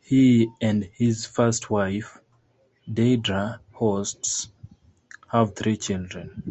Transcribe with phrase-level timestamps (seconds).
[0.00, 2.18] He and his first wife,
[2.92, 4.50] Deirdre Holst,
[5.28, 6.42] have three children.